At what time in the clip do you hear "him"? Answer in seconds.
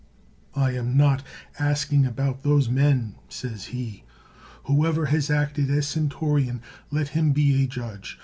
7.09-7.33